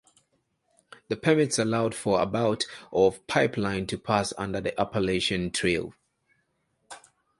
The 1.09 1.15
permits 1.15 1.59
allowed 1.59 1.93
for 1.93 2.21
about 2.23 2.65
of 2.91 3.27
pipeline 3.27 3.85
to 3.85 3.99
pass 3.99 4.33
under 4.35 4.59
the 4.59 4.81
Appalachian 4.81 5.51
Trail. 5.51 5.93